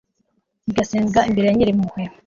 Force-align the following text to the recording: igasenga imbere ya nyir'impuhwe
igasenga 0.69 1.19
imbere 1.29 1.45
ya 1.47 1.55
nyir'impuhwe 1.55 2.01